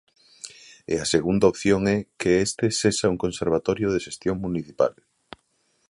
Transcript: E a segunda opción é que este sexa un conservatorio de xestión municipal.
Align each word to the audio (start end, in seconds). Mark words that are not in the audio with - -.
E 0.91 0.95
a 1.03 1.09
segunda 1.13 1.49
opción 1.53 1.81
é 1.97 1.97
que 2.19 2.31
este 2.47 2.65
sexa 2.81 3.11
un 3.13 3.19
conservatorio 3.25 3.87
de 3.91 4.03
xestión 4.07 4.35
municipal. 4.45 4.93